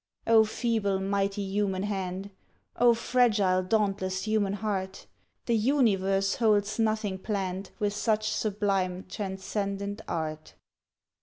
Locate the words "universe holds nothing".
5.55-7.19